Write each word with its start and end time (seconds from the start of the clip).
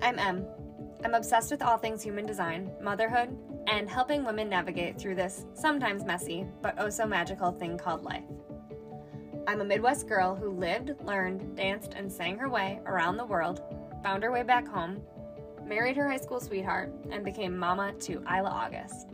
I'm 0.00 0.18
Em. 0.18 0.44
I'm 1.04 1.14
obsessed 1.14 1.50
with 1.50 1.62
all 1.62 1.78
things 1.78 2.02
human 2.02 2.26
design, 2.26 2.70
motherhood, 2.80 3.36
and 3.66 3.88
helping 3.88 4.24
women 4.24 4.48
navigate 4.48 4.98
through 4.98 5.14
this 5.16 5.46
sometimes 5.54 6.04
messy, 6.04 6.46
but 6.60 6.74
oh 6.78 6.90
so 6.90 7.06
magical 7.06 7.52
thing 7.52 7.78
called 7.78 8.04
life. 8.04 8.24
I'm 9.46 9.60
a 9.60 9.64
Midwest 9.64 10.08
girl 10.08 10.36
who 10.36 10.50
lived, 10.50 10.92
learned, 11.04 11.56
danced, 11.56 11.94
and 11.94 12.10
sang 12.10 12.38
her 12.38 12.48
way 12.48 12.80
around 12.86 13.16
the 13.16 13.24
world, 13.24 13.62
found 14.02 14.22
her 14.22 14.30
way 14.30 14.44
back 14.44 14.68
home, 14.68 15.02
married 15.66 15.96
her 15.96 16.08
high 16.08 16.18
school 16.18 16.40
sweetheart, 16.40 16.92
and 17.10 17.24
became 17.24 17.56
mama 17.56 17.92
to 18.00 18.22
Isla 18.22 18.50
August. 18.50 19.08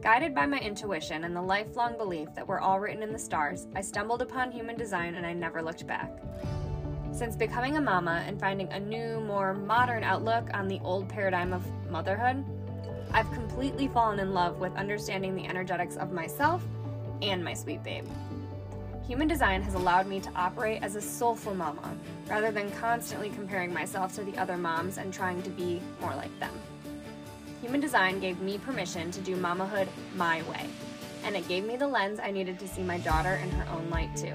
Guided 0.00 0.34
by 0.34 0.46
my 0.46 0.58
intuition 0.58 1.24
and 1.24 1.34
the 1.34 1.42
lifelong 1.42 1.96
belief 1.96 2.28
that 2.34 2.46
we're 2.46 2.60
all 2.60 2.80
written 2.80 3.02
in 3.02 3.12
the 3.12 3.18
stars, 3.18 3.66
I 3.74 3.80
stumbled 3.80 4.22
upon 4.22 4.50
human 4.50 4.76
design 4.76 5.14
and 5.14 5.26
I 5.26 5.32
never 5.32 5.62
looked 5.62 5.86
back. 5.86 6.22
Since 7.14 7.36
becoming 7.36 7.76
a 7.76 7.80
mama 7.80 8.24
and 8.26 8.40
finding 8.40 8.72
a 8.72 8.80
new, 8.80 9.20
more 9.20 9.54
modern 9.54 10.02
outlook 10.02 10.48
on 10.52 10.66
the 10.66 10.80
old 10.82 11.08
paradigm 11.08 11.52
of 11.52 11.64
motherhood, 11.88 12.44
I've 13.12 13.30
completely 13.30 13.86
fallen 13.86 14.18
in 14.18 14.34
love 14.34 14.58
with 14.58 14.74
understanding 14.74 15.36
the 15.36 15.46
energetics 15.46 15.94
of 15.94 16.10
myself 16.10 16.64
and 17.22 17.44
my 17.44 17.54
sweet 17.54 17.84
babe. 17.84 18.08
Human 19.06 19.28
design 19.28 19.62
has 19.62 19.74
allowed 19.74 20.08
me 20.08 20.18
to 20.18 20.30
operate 20.34 20.82
as 20.82 20.96
a 20.96 21.00
soulful 21.00 21.54
mama 21.54 21.96
rather 22.26 22.50
than 22.50 22.68
constantly 22.72 23.30
comparing 23.30 23.72
myself 23.72 24.12
to 24.16 24.24
the 24.24 24.36
other 24.36 24.56
moms 24.56 24.98
and 24.98 25.14
trying 25.14 25.40
to 25.42 25.50
be 25.50 25.80
more 26.00 26.16
like 26.16 26.36
them. 26.40 26.52
Human 27.62 27.78
design 27.78 28.18
gave 28.18 28.40
me 28.40 28.58
permission 28.58 29.12
to 29.12 29.20
do 29.20 29.36
mamahood 29.36 29.86
my 30.16 30.42
way, 30.50 30.66
and 31.22 31.36
it 31.36 31.46
gave 31.46 31.64
me 31.64 31.76
the 31.76 31.86
lens 31.86 32.18
I 32.18 32.32
needed 32.32 32.58
to 32.58 32.66
see 32.66 32.82
my 32.82 32.98
daughter 32.98 33.36
in 33.36 33.50
her 33.52 33.70
own 33.70 33.88
light 33.88 34.16
too. 34.16 34.34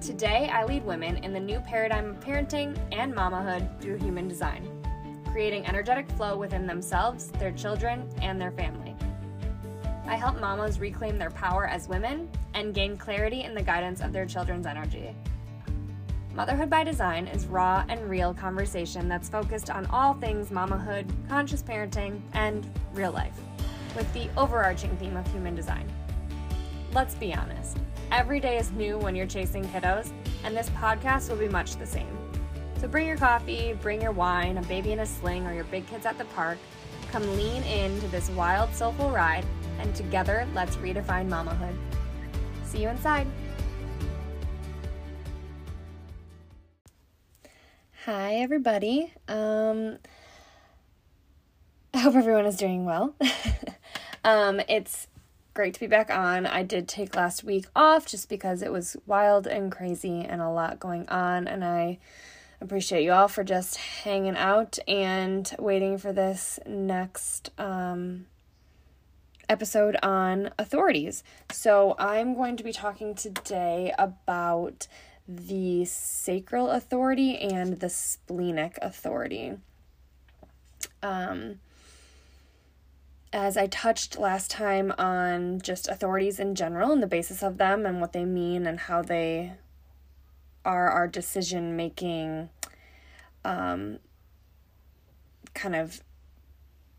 Today, 0.00 0.48
I 0.48 0.64
lead 0.64 0.84
women 0.86 1.16
in 1.18 1.32
the 1.32 1.40
new 1.40 1.58
paradigm 1.58 2.10
of 2.10 2.20
parenting 2.20 2.78
and 2.92 3.12
mamahood 3.12 3.80
through 3.80 3.96
human 3.98 4.28
design, 4.28 4.64
creating 5.32 5.66
energetic 5.66 6.08
flow 6.12 6.36
within 6.36 6.68
themselves, 6.68 7.32
their 7.32 7.50
children, 7.50 8.08
and 8.22 8.40
their 8.40 8.52
family. 8.52 8.94
I 10.06 10.14
help 10.14 10.38
mamas 10.38 10.78
reclaim 10.78 11.18
their 11.18 11.32
power 11.32 11.66
as 11.66 11.88
women 11.88 12.30
and 12.54 12.72
gain 12.72 12.96
clarity 12.96 13.42
in 13.42 13.54
the 13.54 13.62
guidance 13.62 14.00
of 14.00 14.12
their 14.12 14.24
children's 14.24 14.66
energy. 14.66 15.14
Motherhood 16.32 16.70
by 16.70 16.84
Design 16.84 17.26
is 17.26 17.48
raw 17.48 17.84
and 17.88 18.08
real 18.08 18.32
conversation 18.32 19.08
that's 19.08 19.28
focused 19.28 19.68
on 19.68 19.84
all 19.86 20.14
things 20.14 20.50
mamahood, 20.50 21.10
conscious 21.28 21.62
parenting, 21.62 22.20
and 22.34 22.70
real 22.92 23.10
life, 23.10 23.38
with 23.96 24.10
the 24.12 24.28
overarching 24.36 24.96
theme 24.98 25.16
of 25.16 25.26
human 25.32 25.56
design. 25.56 25.92
Let's 26.94 27.14
be 27.14 27.34
honest, 27.34 27.76
every 28.10 28.40
day 28.40 28.56
is 28.56 28.72
new 28.72 28.96
when 28.96 29.14
you're 29.14 29.26
chasing 29.26 29.62
kiddos, 29.64 30.10
and 30.42 30.56
this 30.56 30.70
podcast 30.70 31.28
will 31.28 31.36
be 31.36 31.48
much 31.48 31.76
the 31.76 31.84
same. 31.84 32.16
So 32.80 32.88
bring 32.88 33.06
your 33.06 33.18
coffee, 33.18 33.74
bring 33.82 34.00
your 34.00 34.12
wine, 34.12 34.56
a 34.56 34.62
baby 34.62 34.92
in 34.92 35.00
a 35.00 35.06
sling, 35.06 35.46
or 35.46 35.52
your 35.52 35.64
big 35.64 35.86
kids 35.86 36.06
at 36.06 36.16
the 36.16 36.24
park. 36.26 36.56
Come 37.12 37.22
lean 37.36 37.62
into 37.64 38.08
this 38.08 38.30
wild, 38.30 38.74
soulful 38.74 39.10
ride, 39.10 39.44
and 39.80 39.94
together 39.94 40.48
let's 40.54 40.76
redefine 40.76 41.28
mamahood. 41.28 41.76
See 42.64 42.82
you 42.82 42.88
inside. 42.88 43.26
Hi, 48.06 48.36
everybody. 48.36 49.12
Um, 49.28 49.98
I 51.92 51.98
hope 51.98 52.14
everyone 52.14 52.46
is 52.46 52.56
doing 52.56 52.86
well. 52.86 53.14
um, 54.24 54.62
it's 54.68 55.06
great 55.58 55.74
to 55.74 55.80
be 55.80 55.88
back 55.88 56.08
on. 56.08 56.46
I 56.46 56.62
did 56.62 56.86
take 56.86 57.16
last 57.16 57.42
week 57.42 57.66
off 57.74 58.06
just 58.06 58.28
because 58.28 58.62
it 58.62 58.70
was 58.70 58.96
wild 59.06 59.48
and 59.48 59.72
crazy 59.72 60.20
and 60.20 60.40
a 60.40 60.48
lot 60.48 60.78
going 60.78 61.08
on, 61.08 61.48
and 61.48 61.64
I 61.64 61.98
appreciate 62.60 63.02
you 63.02 63.10
all 63.10 63.26
for 63.26 63.42
just 63.42 63.76
hanging 63.76 64.36
out 64.36 64.78
and 64.86 65.52
waiting 65.58 65.98
for 65.98 66.12
this 66.12 66.60
next 66.64 67.50
um, 67.58 68.26
episode 69.48 69.96
on 70.00 70.50
authorities. 70.60 71.24
So, 71.50 71.96
I'm 71.98 72.36
going 72.36 72.56
to 72.56 72.62
be 72.62 72.72
talking 72.72 73.16
today 73.16 73.92
about 73.98 74.86
the 75.26 75.84
sacral 75.86 76.70
authority 76.70 77.36
and 77.36 77.80
the 77.80 77.90
splenic 77.90 78.78
authority. 78.80 79.54
Um, 81.02 81.58
as 83.32 83.56
I 83.56 83.66
touched 83.66 84.18
last 84.18 84.50
time 84.50 84.92
on 84.98 85.60
just 85.60 85.88
authorities 85.88 86.38
in 86.40 86.54
general 86.54 86.92
and 86.92 87.02
the 87.02 87.06
basis 87.06 87.42
of 87.42 87.58
them 87.58 87.84
and 87.84 88.00
what 88.00 88.12
they 88.12 88.24
mean 88.24 88.66
and 88.66 88.80
how 88.80 89.02
they 89.02 89.52
are 90.64 90.90
our 90.90 91.06
decision 91.06 91.76
making 91.76 92.48
um, 93.44 93.98
kind 95.54 95.76
of 95.76 96.02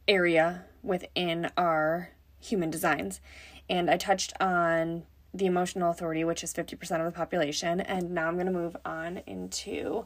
area 0.08 0.66
within 0.84 1.52
our 1.58 2.12
human 2.40 2.70
designs. 2.70 3.22
And 3.70 3.90
I 3.90 3.98
touched 3.98 4.34
on 4.40 5.04
the 5.34 5.46
emotional 5.46 5.92
authority, 5.92 6.24
which 6.24 6.44
is 6.44 6.54
50% 6.54 7.00
of 7.00 7.06
the 7.06 7.12
population. 7.12 7.80
And 7.82 8.12
now 8.12 8.28
I'm 8.28 8.36
going 8.36 8.48
to 8.48 8.52
move 8.52 8.76
on 8.84 9.22
into 9.28 10.06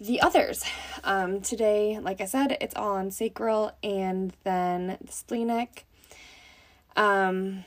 the 0.00 0.20
others. 0.22 0.64
Um, 1.04 1.42
today, 1.42 1.98
like 2.00 2.20
I 2.20 2.24
said, 2.24 2.56
it's 2.60 2.74
all 2.74 2.92
on 2.92 3.10
sacral 3.10 3.72
and 3.82 4.32
then 4.44 4.96
the 5.00 5.12
splenic. 5.12 5.86
Um, 6.96 7.64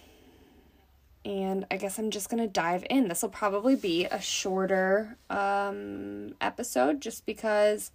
and 1.24 1.66
I 1.70 1.78
guess 1.78 2.00
I'm 2.00 2.10
just 2.10 2.30
to 2.42 2.50
dive 2.50 2.86
in. 2.90 3.08
This 3.08 3.22
will 3.22 3.30
probably 3.30 3.76
be 3.76 4.06
a 4.06 4.20
shorter 4.20 5.16
um, 5.30 6.36
episode 6.42 7.02
just 7.02 7.26
because 7.26 7.92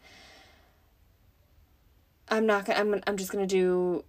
I'm 2.28 2.46
not 2.46 2.66
to, 2.66 2.78
I'm, 2.78 3.00
I'm 3.06 3.16
just 3.16 3.32
to 3.46 3.54
do 3.54 4.04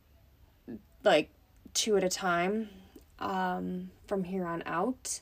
like 1.03 1.29
two 1.73 1.97
at 1.97 2.03
a 2.03 2.09
time 2.09 2.69
um, 3.17 3.89
from 4.07 4.23
here 4.23 4.45
on 4.45 4.61
out 4.65 5.21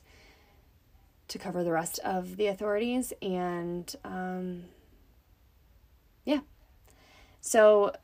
to 1.28 1.38
cover 1.38 1.64
the 1.64 1.72
rest 1.72 1.98
of 2.00 2.36
the 2.36 2.46
authorities 2.46 3.12
and 3.20 3.94
um, 4.04 4.64
yeah. 6.28 6.40
So, 7.40 7.94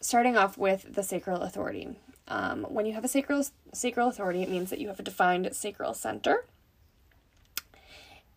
starting 0.00 0.38
off 0.38 0.56
with 0.56 0.94
the 0.94 1.02
sacral 1.02 1.42
authority. 1.42 1.98
Um, 2.26 2.64
when 2.70 2.86
you 2.86 2.94
have 2.94 3.04
a 3.04 3.08
sacral 3.08 3.44
sacral 3.74 4.08
authority, 4.08 4.42
it 4.42 4.48
means 4.48 4.70
that 4.70 4.80
you 4.80 4.88
have 4.88 4.98
a 4.98 5.02
defined 5.02 5.50
sacral 5.52 5.92
center, 5.92 6.46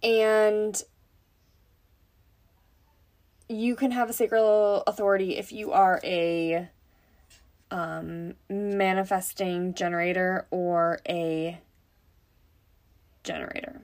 and 0.04 0.84
you 3.48 3.78
can 3.78 3.92
have 3.92 4.10
a 4.10 4.14
sacral 4.14 4.84
authority 4.86 5.38
if 5.38 5.54
you 5.54 5.72
are 5.72 6.02
a 6.04 6.68
um, 7.72 8.34
manifesting 8.50 9.74
generator 9.74 10.46
or 10.52 11.00
a 11.08 11.62
generator. 13.24 13.80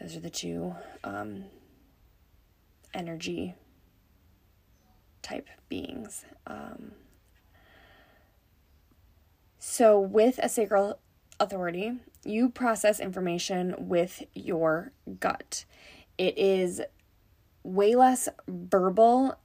Those 0.00 0.14
are 0.14 0.20
the 0.20 0.30
two 0.30 0.76
um, 1.02 1.46
energy 2.94 3.56
type 5.22 5.48
beings. 5.68 6.24
Um, 6.46 6.92
so, 9.58 9.98
with 9.98 10.38
a 10.42 10.48
sacral 10.48 10.98
authority, 11.38 12.00
you 12.24 12.48
process 12.48 12.98
information 12.98 13.74
with 13.78 14.24
your 14.34 14.92
gut. 15.20 15.64
It 16.18 16.36
is 16.36 16.82
way 17.62 17.94
less 17.94 18.28
verbal 18.48 19.38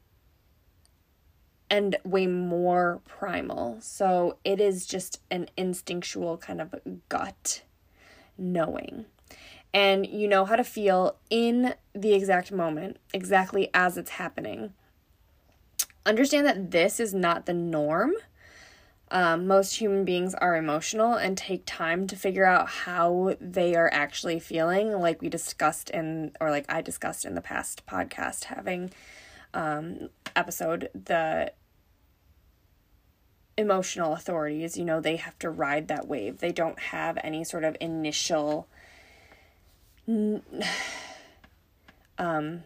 and 1.69 1.97
way 2.03 2.25
more 2.25 3.01
primal. 3.05 3.77
So, 3.79 4.37
it 4.43 4.59
is 4.59 4.87
just 4.87 5.21
an 5.29 5.49
instinctual 5.55 6.37
kind 6.37 6.61
of 6.61 6.73
gut 7.09 7.61
knowing. 8.37 9.05
And 9.73 10.07
you 10.07 10.27
know 10.27 10.45
how 10.45 10.55
to 10.55 10.63
feel 10.63 11.17
in 11.29 11.75
the 11.93 12.13
exact 12.13 12.51
moment, 12.51 12.97
exactly 13.13 13.69
as 13.73 13.97
it's 13.97 14.11
happening 14.11 14.73
understand 16.07 16.47
that 16.47 16.71
this 16.71 16.99
is 16.99 17.13
not 17.13 17.45
the 17.45 17.53
norm. 17.53 18.13
Um, 19.09 19.47
most 19.47 19.75
human 19.75 20.03
beings 20.03 20.33
are 20.33 20.57
emotional 20.57 21.13
and 21.13 21.37
take 21.37 21.63
time 21.65 22.07
to 22.07 22.15
figure 22.15 22.45
out 22.45 22.67
how 22.67 23.35
they 23.39 23.75
are 23.75 23.89
actually 23.93 24.39
feeling, 24.39 24.91
like 24.91 25.21
we 25.21 25.29
discussed 25.29 25.89
in, 25.91 26.31
or 26.41 26.49
like 26.51 26.65
I 26.67 26.81
discussed 26.81 27.23
in 27.23 27.35
the 27.35 27.41
past 27.41 27.85
podcast 27.85 28.45
having 28.45 28.91
um, 29.53 30.09
episode. 30.35 30.89
The 30.93 31.53
emotional 33.57 34.13
authorities, 34.13 34.77
you 34.77 34.85
know, 34.85 34.99
they 34.99 35.15
have 35.15 35.39
to 35.39 35.49
ride 35.49 35.87
that 35.87 36.07
wave. 36.07 36.39
They 36.39 36.51
don't 36.51 36.79
have 36.79 37.17
any 37.23 37.43
sort 37.43 37.63
of 37.63 37.77
initial. 37.79 38.67
Um, 42.17 42.63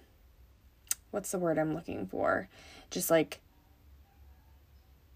what's 1.11 1.31
the 1.31 1.39
word 1.39 1.57
I'm 1.57 1.73
looking 1.75 2.07
for? 2.07 2.49
just 2.91 3.09
like 3.09 3.39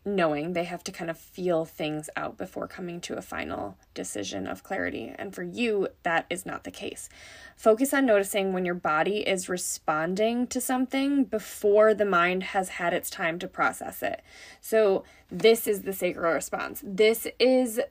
knowing. 0.07 0.53
They 0.53 0.65
have 0.65 0.83
to 0.83 0.91
kind 0.91 1.09
of 1.09 1.17
feel 1.17 1.65
things 1.65 2.11
out 2.15 2.37
before 2.37 2.67
coming 2.67 3.01
to 3.01 3.17
a 3.17 3.23
final 3.23 3.75
decision 3.95 4.45
of 4.45 4.63
clarity. 4.63 5.11
And 5.17 5.33
for 5.33 5.41
you, 5.41 5.87
that 6.03 6.27
is 6.29 6.45
not 6.45 6.63
the 6.63 6.71
case. 6.71 7.09
Focus 7.55 7.91
on 7.91 8.05
noticing 8.05 8.53
when 8.53 8.65
your 8.65 8.75
body 8.75 9.27
is 9.27 9.49
responding 9.49 10.45
to 10.47 10.61
something 10.61 11.23
before 11.23 11.95
the 11.95 12.05
mind 12.05 12.43
has 12.43 12.69
had 12.69 12.93
its 12.93 13.09
time 13.09 13.39
to 13.39 13.47
process 13.47 14.03
it. 14.03 14.21
So, 14.61 15.03
this 15.31 15.65
is 15.67 15.81
the 15.81 15.93
sacral 15.93 16.33
response. 16.33 16.83
This 16.85 17.25
is 17.39 17.81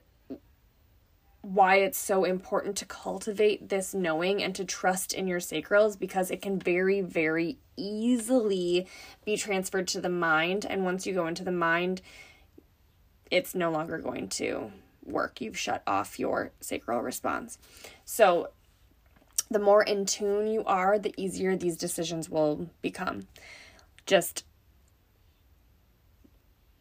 why 1.45 1.75
it's 1.75 1.99
so 1.99 2.23
important 2.23 2.75
to 2.75 2.85
cultivate 2.85 3.69
this 3.69 3.93
knowing 3.93 4.41
and 4.41 4.55
to 4.55 4.65
trust 4.65 5.13
in 5.13 5.27
your 5.27 5.39
sacrals 5.39 5.97
because 5.97 6.31
it 6.31 6.41
can 6.41 6.57
very, 6.57 7.01
very 7.01 7.59
easily 7.77 8.87
be 9.25 9.37
transferred 9.37 9.87
to 9.87 10.01
the 10.01 10.09
mind. 10.09 10.65
And 10.67 10.83
once 10.83 11.05
you 11.05 11.13
go 11.13 11.27
into 11.27 11.43
the 11.43 11.51
mind, 11.51 12.01
it's 13.29 13.53
no 13.53 13.69
longer 13.69 13.99
going 13.99 14.27
to 14.29 14.71
work. 15.05 15.39
You've 15.39 15.57
shut 15.57 15.83
off 15.85 16.17
your 16.17 16.51
sacral 16.61 17.01
response. 17.01 17.59
So, 18.05 18.49
the 19.51 19.59
more 19.59 19.83
in 19.83 20.07
tune 20.07 20.47
you 20.47 20.63
are, 20.65 20.97
the 20.97 21.13
easier 21.15 21.55
these 21.55 21.77
decisions 21.77 22.27
will 22.27 22.71
become. 22.81 23.27
Just 24.07 24.45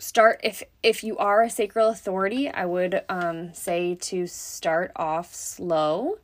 start 0.05 0.39
if 0.43 0.63
if 0.83 1.03
you 1.03 1.17
are 1.17 1.43
a 1.43 1.49
sacral 1.49 1.89
authority 1.89 2.51
i 2.51 2.67
would 2.67 3.03
um 3.09 3.55
say 3.55 3.95
to 3.95 4.27
start 4.27 4.93
off 4.97 5.35
slow 5.35 6.19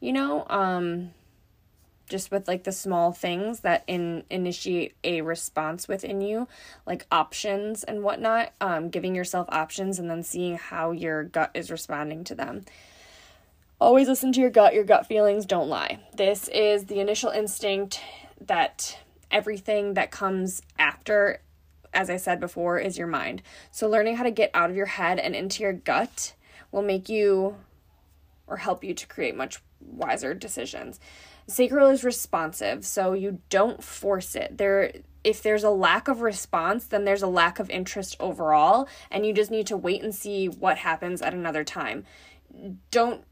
you 0.00 0.10
know 0.10 0.46
um 0.48 1.10
just 2.08 2.30
with 2.30 2.48
like 2.48 2.64
the 2.64 2.72
small 2.72 3.12
things 3.12 3.60
that 3.60 3.84
in 3.86 4.22
initiate 4.30 4.94
a 5.04 5.20
response 5.20 5.86
within 5.86 6.22
you 6.22 6.48
like 6.86 7.04
options 7.12 7.84
and 7.84 8.02
whatnot 8.02 8.52
um 8.62 8.88
giving 8.88 9.14
yourself 9.14 9.46
options 9.50 9.98
and 9.98 10.08
then 10.08 10.22
seeing 10.22 10.56
how 10.56 10.90
your 10.92 11.22
gut 11.24 11.50
is 11.52 11.70
responding 11.70 12.24
to 12.24 12.34
them. 12.34 12.62
Always 13.78 14.08
listen 14.08 14.32
to 14.32 14.40
your 14.40 14.48
gut. 14.48 14.72
Your 14.72 14.84
gut 14.84 15.06
feelings 15.06 15.44
don't 15.44 15.68
lie. 15.68 15.98
This 16.16 16.48
is 16.48 16.86
the 16.86 16.98
initial 16.98 17.30
instinct 17.30 18.00
that 18.40 18.98
everything 19.30 19.94
that 19.94 20.10
comes 20.10 20.62
after 20.78 21.40
as 21.96 22.10
I 22.10 22.16
said 22.16 22.38
before, 22.38 22.78
is 22.78 22.98
your 22.98 23.08
mind. 23.08 23.42
So, 23.72 23.88
learning 23.88 24.16
how 24.16 24.22
to 24.22 24.30
get 24.30 24.50
out 24.54 24.70
of 24.70 24.76
your 24.76 24.86
head 24.86 25.18
and 25.18 25.34
into 25.34 25.62
your 25.62 25.72
gut 25.72 26.34
will 26.70 26.82
make 26.82 27.08
you 27.08 27.56
or 28.46 28.58
help 28.58 28.84
you 28.84 28.94
to 28.94 29.06
create 29.06 29.36
much 29.36 29.60
wiser 29.80 30.34
decisions. 30.34 31.00
Sacral 31.48 31.88
is 31.88 32.04
responsive, 32.04 32.84
so 32.84 33.12
you 33.12 33.40
don't 33.50 33.82
force 33.82 34.36
it. 34.36 34.58
There 34.58 34.92
if 35.24 35.42
there's 35.42 35.64
a 35.64 35.70
lack 35.70 36.06
of 36.06 36.20
response, 36.20 36.86
then 36.86 37.04
there's 37.04 37.22
a 37.22 37.26
lack 37.26 37.58
of 37.58 37.68
interest 37.68 38.16
overall, 38.20 38.88
and 39.10 39.26
you 39.26 39.32
just 39.32 39.50
need 39.50 39.66
to 39.66 39.76
wait 39.76 40.00
and 40.00 40.14
see 40.14 40.46
what 40.46 40.78
happens 40.78 41.20
at 41.20 41.34
another 41.34 41.64
time. 41.64 42.04
Don't 42.92 43.24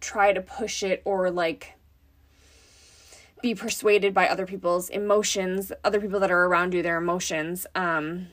try 0.00 0.32
to 0.32 0.40
push 0.40 0.82
it 0.82 1.00
or 1.04 1.30
like 1.30 1.77
be 3.42 3.54
persuaded 3.54 4.12
by 4.14 4.28
other 4.28 4.46
people's 4.46 4.88
emotions, 4.88 5.72
other 5.84 6.00
people 6.00 6.20
that 6.20 6.30
are 6.30 6.44
around 6.44 6.74
you, 6.74 6.82
their 6.82 6.98
emotions. 6.98 7.66
Um, 7.74 8.28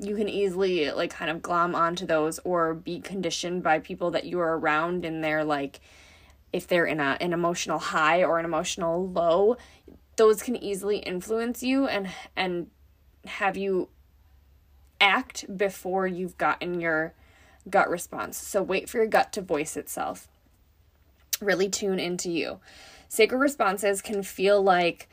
you 0.00 0.16
can 0.16 0.28
easily 0.28 0.90
like 0.90 1.10
kind 1.10 1.30
of 1.30 1.42
glom 1.42 1.74
onto 1.74 2.06
those 2.06 2.38
or 2.40 2.74
be 2.74 3.00
conditioned 3.00 3.62
by 3.62 3.78
people 3.78 4.10
that 4.12 4.24
you 4.24 4.40
are 4.40 4.58
around 4.58 5.04
and 5.04 5.22
they're 5.22 5.44
like 5.44 5.80
if 6.52 6.66
they're 6.66 6.86
in 6.86 7.00
a 7.00 7.16
an 7.20 7.32
emotional 7.32 7.78
high 7.78 8.24
or 8.24 8.38
an 8.38 8.44
emotional 8.44 9.08
low 9.08 9.56
those 10.16 10.42
can 10.42 10.56
easily 10.56 10.98
influence 10.98 11.62
you 11.62 11.86
and 11.86 12.08
and 12.34 12.68
have 13.26 13.56
you 13.56 13.88
act 15.00 15.44
before 15.56 16.06
you've 16.06 16.38
gotten 16.38 16.80
your 16.80 17.14
gut 17.68 17.88
response 17.90 18.38
so 18.38 18.62
wait 18.62 18.88
for 18.88 18.96
your 18.98 19.06
gut 19.06 19.32
to 19.32 19.42
voice 19.42 19.76
itself 19.76 20.28
really 21.40 21.68
tune 21.68 21.98
into 21.98 22.30
you 22.30 22.58
Sacral 23.10 23.40
responses 23.40 24.00
can 24.00 24.22
feel 24.22 24.62
like 24.62 25.08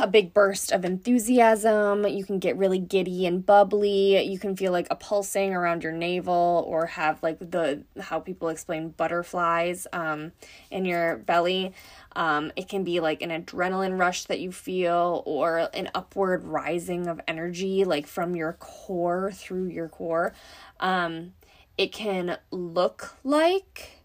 a 0.00 0.06
big 0.06 0.32
burst 0.32 0.72
of 0.72 0.86
enthusiasm. 0.86 2.06
You 2.06 2.24
can 2.24 2.38
get 2.38 2.56
really 2.56 2.78
giddy 2.78 3.26
and 3.26 3.44
bubbly. 3.44 4.22
You 4.22 4.38
can 4.38 4.56
feel 4.56 4.72
like 4.72 4.86
a 4.90 4.96
pulsing 4.96 5.52
around 5.52 5.82
your 5.82 5.92
navel 5.92 6.64
or 6.66 6.86
have 6.86 7.22
like 7.22 7.38
the 7.38 7.84
how 8.00 8.20
people 8.20 8.48
explain 8.48 8.88
butterflies 8.88 9.86
um, 9.92 10.32
in 10.70 10.86
your 10.86 11.18
belly. 11.18 11.74
Um, 12.16 12.52
it 12.56 12.70
can 12.70 12.84
be 12.84 13.00
like 13.00 13.20
an 13.20 13.28
adrenaline 13.28 13.98
rush 13.98 14.24
that 14.24 14.40
you 14.40 14.50
feel 14.50 15.22
or 15.26 15.68
an 15.74 15.90
upward 15.94 16.42
rising 16.42 17.06
of 17.06 17.20
energy 17.28 17.84
like 17.84 18.06
from 18.06 18.34
your 18.34 18.54
core 18.54 19.30
through 19.30 19.66
your 19.66 19.88
core. 19.88 20.32
Um, 20.80 21.34
it 21.76 21.92
can 21.92 22.38
look 22.50 23.14
like 23.24 24.01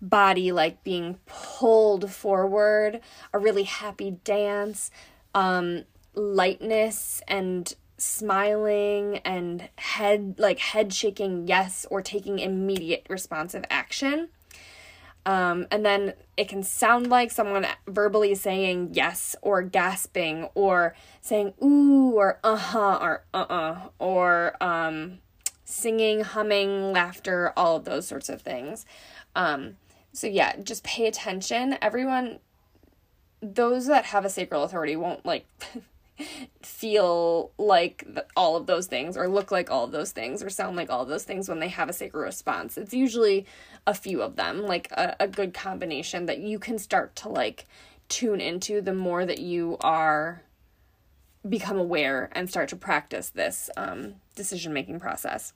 body 0.00 0.52
like 0.52 0.84
being 0.84 1.18
pulled 1.26 2.10
forward, 2.10 3.00
a 3.32 3.38
really 3.38 3.64
happy 3.64 4.12
dance, 4.24 4.90
um, 5.34 5.84
lightness 6.14 7.22
and 7.28 7.74
smiling 7.96 9.18
and 9.18 9.68
head 9.76 10.36
like 10.38 10.60
head 10.60 10.94
shaking 10.94 11.48
yes 11.48 11.84
or 11.90 12.00
taking 12.00 12.38
immediate 12.38 13.06
responsive 13.08 13.64
action. 13.70 14.28
Um, 15.26 15.66
and 15.70 15.84
then 15.84 16.14
it 16.38 16.48
can 16.48 16.62
sound 16.62 17.08
like 17.10 17.30
someone 17.30 17.66
verbally 17.86 18.34
saying 18.34 18.90
yes 18.92 19.36
or 19.42 19.62
gasping 19.62 20.48
or 20.54 20.94
saying 21.20 21.52
ooh 21.62 22.14
or 22.14 22.38
uh 22.42 22.56
huh 22.56 22.98
or 22.98 23.24
uh 23.34 23.36
uh 23.36 23.78
or 23.98 24.56
um, 24.62 25.18
singing, 25.64 26.22
humming, 26.22 26.92
laughter, 26.92 27.52
all 27.58 27.76
of 27.76 27.84
those 27.84 28.06
sorts 28.06 28.30
of 28.30 28.40
things. 28.40 28.86
Um, 29.36 29.76
so, 30.12 30.26
yeah, 30.26 30.56
just 30.62 30.84
pay 30.84 31.06
attention. 31.06 31.76
Everyone, 31.82 32.38
those 33.40 33.86
that 33.86 34.06
have 34.06 34.24
a 34.24 34.30
sacral 34.30 34.64
authority 34.64 34.96
won't 34.96 35.24
like 35.24 35.46
feel 36.62 37.52
like 37.58 38.04
all 38.36 38.56
of 38.56 38.66
those 38.66 38.86
things 38.86 39.16
or 39.16 39.28
look 39.28 39.50
like 39.50 39.70
all 39.70 39.84
of 39.84 39.92
those 39.92 40.12
things 40.12 40.42
or 40.42 40.50
sound 40.50 40.76
like 40.76 40.90
all 40.90 41.02
of 41.02 41.08
those 41.08 41.24
things 41.24 41.48
when 41.48 41.60
they 41.60 41.68
have 41.68 41.88
a 41.88 41.92
sacral 41.92 42.24
response. 42.24 42.76
It's 42.76 42.94
usually 42.94 43.46
a 43.86 43.94
few 43.94 44.22
of 44.22 44.36
them, 44.36 44.62
like 44.62 44.90
a, 44.92 45.16
a 45.20 45.28
good 45.28 45.54
combination 45.54 46.26
that 46.26 46.38
you 46.38 46.58
can 46.58 46.78
start 46.78 47.14
to 47.16 47.28
like 47.28 47.66
tune 48.08 48.40
into 48.40 48.80
the 48.80 48.94
more 48.94 49.24
that 49.26 49.38
you 49.38 49.76
are 49.80 50.42
become 51.48 51.78
aware 51.78 52.28
and 52.32 52.48
start 52.48 52.68
to 52.70 52.76
practice 52.76 53.30
this 53.30 53.70
um, 53.76 54.14
decision 54.34 54.72
making 54.72 54.98
process. 54.98 55.52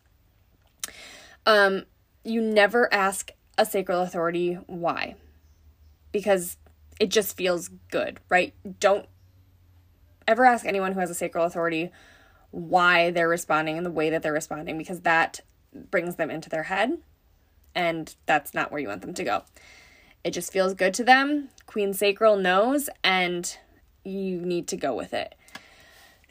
Um, 1.44 1.84
you 2.24 2.40
never 2.40 2.92
ask 2.92 3.32
a 3.62 3.66
sacral 3.66 4.02
authority 4.02 4.54
why? 4.66 5.14
Because 6.10 6.56
it 7.00 7.10
just 7.10 7.36
feels 7.36 7.70
good 7.90 8.20
right? 8.28 8.54
Don't 8.80 9.06
ever 10.28 10.44
ask 10.44 10.66
anyone 10.66 10.92
who 10.92 11.00
has 11.00 11.10
a 11.10 11.14
sacral 11.14 11.46
authority 11.46 11.90
why 12.50 13.10
they're 13.10 13.28
responding 13.28 13.76
in 13.76 13.84
the 13.84 13.90
way 13.90 14.10
that 14.10 14.22
they're 14.22 14.32
responding 14.32 14.76
because 14.76 15.00
that 15.00 15.40
brings 15.90 16.16
them 16.16 16.30
into 16.30 16.50
their 16.50 16.64
head 16.64 16.98
and 17.74 18.14
that's 18.26 18.52
not 18.52 18.70
where 18.70 18.80
you 18.80 18.88
want 18.88 19.00
them 19.00 19.14
to 19.14 19.24
go. 19.24 19.42
It 20.22 20.32
just 20.32 20.52
feels 20.52 20.74
good 20.74 20.92
to 20.94 21.04
them. 21.04 21.48
Queen 21.66 21.94
sacral 21.94 22.36
knows 22.36 22.90
and 23.02 23.56
you 24.04 24.40
need 24.40 24.68
to 24.68 24.76
go 24.76 24.94
with 24.94 25.14
it 25.14 25.34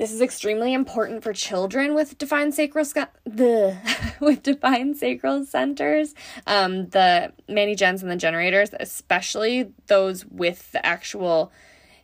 this 0.01 0.11
is 0.11 0.19
extremely 0.19 0.73
important 0.73 1.21
for 1.21 1.31
children 1.31 1.93
with 1.93 2.17
defined 2.17 2.55
sacral 2.55 2.83
the 3.23 3.77
with 4.19 4.41
defined 4.41 4.97
sacral 4.97 5.45
centers, 5.45 6.15
um, 6.47 6.89
the 6.89 7.31
mani-gens 7.47 8.01
and 8.01 8.11
the 8.11 8.15
generators, 8.15 8.71
especially 8.79 9.71
those 9.85 10.25
with 10.25 10.71
the 10.71 10.83
actual 10.83 11.51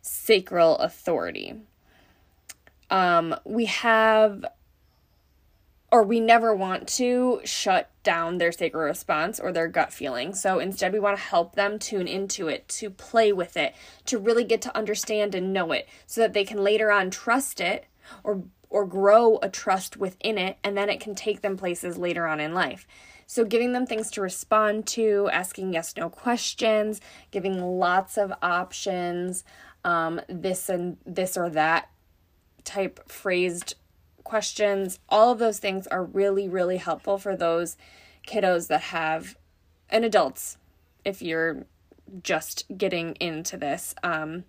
sacral 0.00 0.76
authority. 0.78 1.56
Um, 2.88 3.34
we 3.44 3.64
have 3.64 4.44
or 5.90 6.02
we 6.02 6.20
never 6.20 6.54
want 6.54 6.86
to 6.86 7.40
shut 7.44 7.90
down 8.02 8.38
their 8.38 8.52
sacral 8.52 8.84
response 8.84 9.40
or 9.40 9.52
their 9.52 9.68
gut 9.68 9.92
feeling. 9.92 10.34
So 10.34 10.58
instead, 10.58 10.92
we 10.92 10.98
want 10.98 11.16
to 11.16 11.22
help 11.22 11.54
them 11.54 11.78
tune 11.78 12.06
into 12.06 12.48
it, 12.48 12.68
to 12.68 12.90
play 12.90 13.32
with 13.32 13.56
it, 13.56 13.74
to 14.06 14.18
really 14.18 14.44
get 14.44 14.60
to 14.62 14.76
understand 14.76 15.34
and 15.34 15.52
know 15.52 15.72
it 15.72 15.88
so 16.06 16.20
that 16.20 16.34
they 16.34 16.44
can 16.44 16.62
later 16.62 16.92
on 16.92 17.10
trust 17.10 17.60
it 17.60 17.86
or 18.22 18.44
or 18.70 18.84
grow 18.84 19.38
a 19.42 19.48
trust 19.48 19.96
within 19.96 20.36
it 20.36 20.58
and 20.62 20.76
then 20.76 20.90
it 20.90 21.00
can 21.00 21.14
take 21.14 21.40
them 21.40 21.56
places 21.56 21.96
later 21.96 22.26
on 22.26 22.38
in 22.38 22.52
life. 22.52 22.86
So 23.26 23.44
giving 23.44 23.72
them 23.72 23.86
things 23.86 24.10
to 24.12 24.20
respond 24.20 24.86
to, 24.88 25.28
asking 25.32 25.72
yes 25.72 25.94
no 25.96 26.10
questions, 26.10 27.00
giving 27.30 27.60
lots 27.60 28.18
of 28.18 28.32
options, 28.42 29.44
um, 29.84 30.20
this 30.28 30.68
and 30.68 30.98
this 31.06 31.36
or 31.36 31.48
that 31.50 31.90
type 32.64 33.10
phrased 33.10 33.74
questions, 34.28 35.00
all 35.08 35.32
of 35.32 35.38
those 35.38 35.58
things 35.58 35.86
are 35.88 36.04
really, 36.04 36.48
really 36.48 36.76
helpful 36.76 37.18
for 37.18 37.36
those 37.36 37.76
kiddos 38.26 38.68
that 38.68 38.82
have, 38.82 39.36
and 39.90 40.04
adults, 40.04 40.58
if 41.04 41.20
you're 41.20 41.66
just 42.22 42.64
getting 42.76 43.14
into 43.16 43.56
this. 43.56 43.94
Um, 44.02 44.44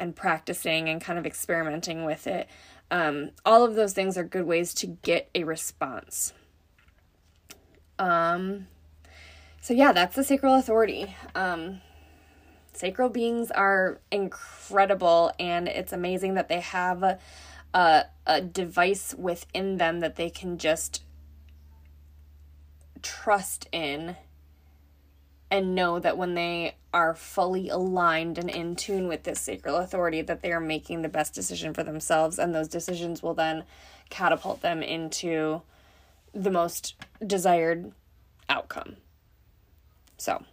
and 0.00 0.16
practicing 0.16 0.88
and 0.88 1.00
kind 1.00 1.18
of 1.18 1.26
experimenting 1.26 2.04
with 2.04 2.26
it. 2.26 2.48
Um, 2.90 3.30
all 3.44 3.62
of 3.62 3.76
those 3.76 3.92
things 3.92 4.16
are 4.18 4.24
good 4.24 4.46
ways 4.46 4.74
to 4.74 4.86
get 5.02 5.28
a 5.34 5.44
response. 5.44 6.32
Um, 7.98 8.66
so, 9.60 9.74
yeah, 9.74 9.92
that's 9.92 10.16
the 10.16 10.24
sacral 10.24 10.56
authority. 10.56 11.14
Um, 11.34 11.82
sacral 12.72 13.10
beings 13.10 13.50
are 13.50 14.00
incredible, 14.10 15.32
and 15.38 15.68
it's 15.68 15.92
amazing 15.92 16.34
that 16.34 16.48
they 16.48 16.60
have 16.60 17.20
a, 17.74 18.04
a, 18.26 18.40
device 18.40 19.14
within 19.16 19.76
them 19.76 20.00
that 20.00 20.16
they 20.16 20.30
can 20.30 20.58
just 20.58 21.04
trust 23.02 23.68
in 23.72 24.16
and 25.50 25.74
know 25.74 25.98
that 25.98 26.16
when 26.16 26.34
they 26.34 26.76
are 26.92 27.14
fully 27.14 27.68
aligned 27.68 28.38
and 28.38 28.50
in 28.50 28.76
tune 28.76 29.08
with 29.08 29.24
this 29.24 29.40
sacral 29.40 29.76
authority 29.76 30.22
that 30.22 30.42
they 30.42 30.52
are 30.52 30.60
making 30.60 31.02
the 31.02 31.08
best 31.08 31.34
decision 31.34 31.74
for 31.74 31.82
themselves. 31.82 32.38
And 32.38 32.54
those 32.54 32.68
decisions 32.68 33.22
will 33.22 33.34
then 33.34 33.64
catapult 34.10 34.62
them 34.62 34.82
into 34.82 35.62
the 36.32 36.50
most 36.50 36.94
desired 37.24 37.92
outcome. 38.48 38.96
So 40.18 40.44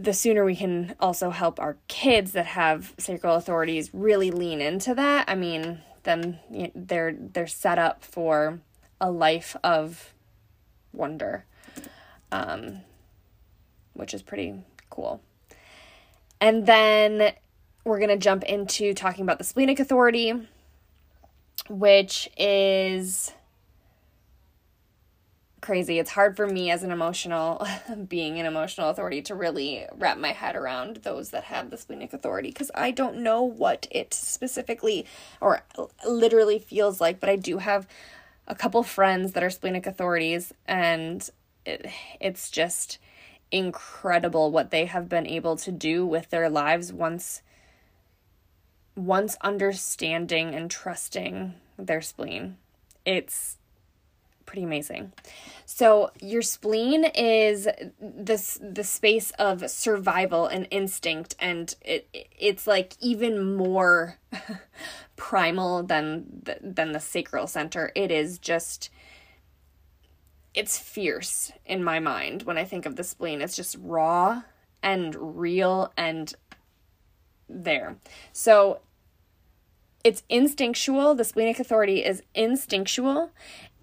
the 0.00 0.14
sooner 0.14 0.44
we 0.44 0.54
can 0.54 0.94
also 1.00 1.30
help 1.30 1.58
our 1.58 1.76
kids 1.88 2.32
that 2.32 2.46
have 2.46 2.94
sacral 2.98 3.34
authorities 3.34 3.90
really 3.92 4.30
lean 4.30 4.60
into 4.60 4.94
that 4.94 5.28
i 5.28 5.34
mean 5.34 5.80
then 6.04 6.38
they're 6.74 7.12
they're 7.12 7.46
set 7.46 7.78
up 7.78 8.04
for 8.04 8.60
a 9.00 9.10
life 9.10 9.56
of 9.62 10.14
wonder 10.92 11.44
um, 12.32 12.80
which 13.94 14.14
is 14.14 14.22
pretty 14.22 14.54
cool. 14.90 15.20
And 16.40 16.66
then 16.66 17.32
we're 17.84 17.98
to 18.10 18.16
jump 18.16 18.44
into 18.44 18.94
talking 18.94 19.22
about 19.22 19.38
the 19.38 19.44
splenic 19.44 19.80
authority, 19.80 20.32
which 21.68 22.28
is 22.36 23.32
crazy. 25.68 25.98
It's 25.98 26.12
hard 26.12 26.34
for 26.34 26.46
me 26.46 26.70
as 26.70 26.82
an 26.82 26.90
emotional 26.90 27.62
being 28.08 28.40
an 28.40 28.46
emotional 28.46 28.88
authority 28.88 29.20
to 29.20 29.34
really 29.34 29.84
wrap 29.98 30.16
my 30.16 30.32
head 30.32 30.56
around 30.56 30.96
those 31.02 31.28
that 31.28 31.44
have 31.44 31.68
the 31.68 31.76
splenic 31.76 32.14
authority 32.14 32.48
because 32.48 32.70
I 32.74 32.90
don't 32.90 33.18
know 33.18 33.42
what 33.42 33.86
it 33.90 34.14
specifically 34.14 35.04
or 35.42 35.60
literally 36.06 36.58
feels 36.58 37.02
like, 37.02 37.20
but 37.20 37.28
I 37.28 37.36
do 37.36 37.58
have 37.58 37.86
a 38.46 38.54
couple 38.54 38.82
friends 38.82 39.32
that 39.32 39.42
are 39.42 39.50
splenic 39.50 39.86
authorities 39.86 40.54
and 40.64 41.28
it, 41.66 41.84
it's 42.18 42.50
just 42.50 42.96
incredible 43.52 44.50
what 44.50 44.70
they 44.70 44.86
have 44.86 45.06
been 45.06 45.26
able 45.26 45.56
to 45.56 45.70
do 45.70 46.06
with 46.06 46.30
their 46.30 46.48
lives 46.48 46.94
once 46.94 47.42
once 48.96 49.36
understanding 49.42 50.54
and 50.54 50.70
trusting 50.70 51.52
their 51.76 52.00
spleen. 52.00 52.56
It's 53.04 53.57
pretty 54.48 54.64
amazing. 54.64 55.12
So 55.66 56.10
your 56.22 56.40
spleen 56.40 57.04
is 57.14 57.68
this 58.00 58.58
the 58.62 58.82
space 58.82 59.30
of 59.32 59.70
survival 59.70 60.46
and 60.46 60.66
instinct 60.70 61.36
and 61.38 61.74
it 61.82 62.08
it's 62.12 62.66
like 62.66 62.94
even 62.98 63.54
more 63.54 64.16
primal 65.16 65.82
than 65.82 66.24
the, 66.44 66.56
than 66.62 66.92
the 66.92 66.98
sacral 66.98 67.46
center. 67.46 67.92
It 67.94 68.10
is 68.10 68.38
just 68.38 68.88
it's 70.54 70.78
fierce 70.78 71.52
in 71.66 71.84
my 71.84 72.00
mind 72.00 72.44
when 72.44 72.56
I 72.56 72.64
think 72.64 72.86
of 72.86 72.96
the 72.96 73.04
spleen. 73.04 73.42
It's 73.42 73.54
just 73.54 73.76
raw 73.78 74.44
and 74.82 75.14
real 75.38 75.92
and 75.94 76.34
there. 77.50 77.98
So 78.32 78.80
it's 80.04 80.22
instinctual. 80.28 81.14
The 81.14 81.24
splenic 81.24 81.58
authority 81.58 82.04
is 82.04 82.22
instinctual 82.34 83.30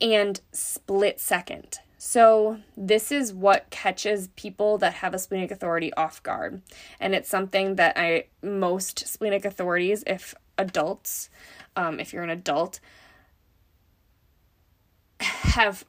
and 0.02 0.40
split 0.52 1.20
second. 1.20 1.80
So, 1.98 2.60
this 2.78 3.12
is 3.12 3.34
what 3.34 3.70
catches 3.72 4.28
people 4.36 4.78
that 4.78 4.96
have 4.96 5.14
a 5.14 5.20
splenic 5.20 5.50
authority 5.50 5.92
off 5.94 6.22
guard. 6.22 6.62
And 7.00 7.16
it's 7.16 7.30
something 7.30 7.76
that 7.76 7.98
I, 7.98 8.26
most 8.44 9.08
splenic 9.08 9.44
authorities, 9.44 10.04
if 10.06 10.36
adults, 10.58 11.30
um, 11.76 12.00
if 12.00 12.14
you're 12.14 12.24
an 12.24 12.30
adult, 12.30 12.80
have 15.20 15.86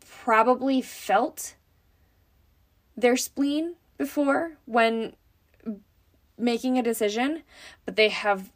probably 0.00 0.82
felt 0.82 1.54
their 2.96 3.16
spleen 3.16 3.76
before 3.98 4.58
when 4.64 5.14
making 6.38 6.78
a 6.78 6.82
decision, 6.82 7.42
but 7.84 7.96
they 7.96 8.08
have 8.08 8.52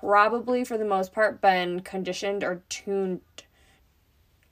probably, 0.00 0.64
for 0.64 0.76
the 0.76 0.84
most 0.84 1.12
part, 1.12 1.40
been 1.40 1.80
conditioned 1.80 2.42
or 2.42 2.62
tuned 2.68 3.20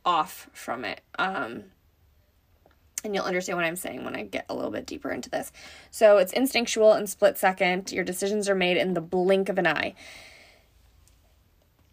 off 0.04 0.48
from 0.52 0.84
it. 0.84 1.00
Um, 1.18 1.64
and 3.04 3.14
you'll 3.14 3.24
understand 3.24 3.56
what 3.56 3.64
I'm 3.64 3.76
saying 3.76 4.04
when 4.04 4.16
I 4.16 4.24
get 4.24 4.46
a 4.48 4.54
little 4.54 4.70
bit 4.70 4.86
deeper 4.86 5.10
into 5.10 5.30
this. 5.30 5.52
So 5.90 6.18
it's 6.18 6.32
instinctual 6.32 6.92
and 6.92 7.08
split 7.08 7.38
second. 7.38 7.92
Your 7.92 8.04
decisions 8.04 8.48
are 8.48 8.54
made 8.54 8.76
in 8.76 8.94
the 8.94 9.00
blink 9.00 9.48
of 9.48 9.58
an 9.58 9.66
eye 9.66 9.94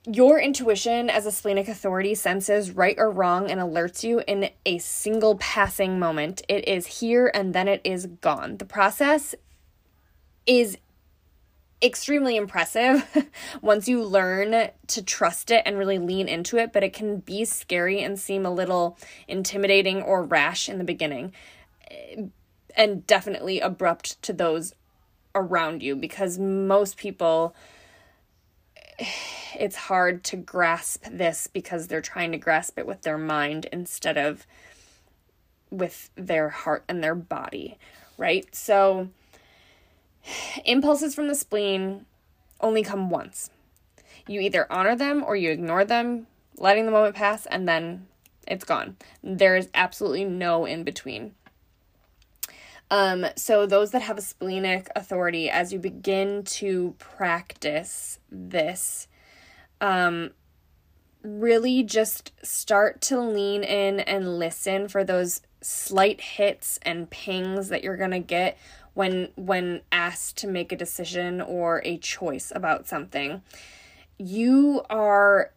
your 0.08 0.40
intuition 0.40 1.10
as 1.10 1.26
a 1.26 1.32
splenic 1.32 1.68
authority 1.68 2.14
senses 2.14 2.72
right 2.72 2.96
or 2.98 3.10
wrong 3.10 3.50
and 3.50 3.60
alerts 3.60 4.04
you 4.04 4.22
in 4.28 4.50
a 4.66 4.78
single 4.78 5.36
passing 5.38 6.00
moment. 6.00 6.44
It 6.48 6.68
is 6.68 6.86
here 7.00 7.32
and 7.34 7.54
then 7.54 7.68
it 7.68 7.82
is 7.84 8.06
gone. 8.22 8.58
The 8.58 8.66
process 8.66 9.34
is 10.46 10.78
extremely 11.82 12.36
impressive 12.36 13.06
once 13.62 13.88
you 13.88 14.04
learn 14.04 14.70
to 14.88 15.04
trust 15.04 15.52
it 15.52 15.64
and 15.66 15.78
really 15.78 16.00
lean 16.00 16.28
into 16.28 16.58
it, 16.58 16.72
but 16.74 16.84
it 16.84 16.94
can 16.94 17.18
be 17.18 17.46
scary 17.46 18.02
and 18.02 18.20
seem 18.20 18.46
a 18.46 18.54
little 18.54 18.98
intimidating 19.28 20.02
or 20.02 20.24
rash 20.24 20.70
in 20.70 20.78
the 20.78 20.84
beginning. 20.84 21.34
Eh, 21.90 22.24
and 22.78 23.08
definitely 23.08 23.62
abrupt 23.62 24.22
to 24.22 24.34
those 24.34 24.74
around 25.34 25.82
you 25.82 25.96
because 25.96 26.38
most 26.38 26.98
people 26.98 27.56
eh, 29.00 29.06
it's 29.58 29.76
hard 29.76 30.24
to 30.26 30.36
grasp 30.36 31.06
this 31.10 31.48
because 31.48 31.88
they're 31.88 32.02
trying 32.02 32.32
to 32.32 32.38
grasp 32.38 32.78
it 32.78 32.86
with 32.86 33.02
their 33.04 33.18
mind 33.18 33.68
instead 33.72 34.18
of 34.18 34.46
with 35.70 36.10
their 36.16 36.50
heart 36.50 36.84
and 36.88 37.04
their 37.04 37.16
body, 37.16 37.78
right? 38.18 38.54
So, 38.54 39.10
impulses 40.66 41.16
from 41.16 41.28
the 41.28 41.36
spleen 41.36 42.06
only 42.62 42.84
come 42.84 43.10
once. 43.10 43.50
You 44.28 44.40
either 44.42 44.72
honor 44.72 44.96
them 44.96 45.24
or 45.24 45.36
you 45.36 45.52
ignore 45.52 45.86
them, 45.86 46.28
letting 46.58 46.86
the 46.86 46.92
moment 46.92 47.16
pass, 47.16 47.46
and 47.46 47.68
then 47.68 48.08
it's 48.48 48.66
gone. 48.66 48.98
There 49.24 49.56
is 49.56 49.70
absolutely 49.74 50.26
no 50.26 50.66
in 50.66 50.84
between. 50.84 51.36
Um, 52.92 53.26
so, 53.36 53.66
those 53.66 53.92
that 53.92 54.04
have 54.04 54.18
a 54.18 54.22
splenic 54.22 54.90
authority, 54.96 55.50
as 55.50 55.74
you 55.74 55.80
begin 55.80 56.44
to 56.44 56.94
practice 57.00 58.20
this, 58.30 59.08
um, 59.82 60.32
really 61.24 61.82
just 61.82 62.32
start 62.44 63.02
to 63.02 63.20
lean 63.20 63.64
in 63.64 64.00
and 64.02 64.38
listen 64.38 64.88
for 64.88 65.04
those 65.04 65.42
slight 65.62 66.22
hits 66.22 66.80
and 66.84 67.10
pings 67.10 67.70
that 67.70 67.84
you're 67.84 67.98
going 67.98 68.12
to 68.12 68.20
get 68.20 68.58
when 68.96 69.30
when 69.36 69.82
asked 69.92 70.38
to 70.38 70.48
make 70.48 70.72
a 70.72 70.76
decision 70.76 71.40
or 71.40 71.82
a 71.86 71.98
choice 71.98 72.52
about 72.56 72.88
something 72.88 73.44
you 74.18 74.82
are 74.90 75.52